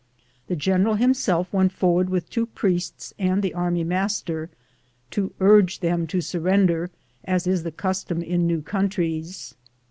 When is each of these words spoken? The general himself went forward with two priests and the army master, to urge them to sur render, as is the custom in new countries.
The 0.47 0.55
general 0.55 0.95
himself 0.95 1.53
went 1.53 1.71
forward 1.71 2.09
with 2.09 2.27
two 2.31 2.47
priests 2.47 3.13
and 3.19 3.43
the 3.43 3.53
army 3.53 3.83
master, 3.83 4.49
to 5.11 5.31
urge 5.39 5.79
them 5.81 6.07
to 6.07 6.21
sur 6.21 6.39
render, 6.39 6.89
as 7.23 7.45
is 7.45 7.61
the 7.61 7.71
custom 7.71 8.23
in 8.23 8.47
new 8.47 8.63
countries. 8.63 9.53